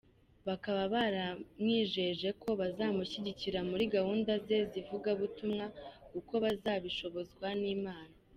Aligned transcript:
Bakaba 0.47 0.81
baramwijeje 0.93 2.29
ko 2.41 2.49
bazamushyigikira 2.59 3.59
muri 3.69 3.83
gahunda 3.95 4.31
ze 4.45 4.57
z’ivugabutumwa 4.71 5.65
uko 6.19 6.33
bazabishobozwa 6.43 7.47
n’Imana. 7.61 8.15